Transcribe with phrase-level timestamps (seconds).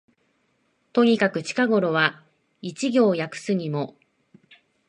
[0.93, 2.23] とにかく近頃は
[2.63, 3.95] 一行訳すにも、